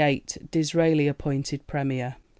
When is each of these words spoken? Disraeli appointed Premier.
Disraeli 0.49 1.05
appointed 1.07 1.67
Premier. 1.67 2.15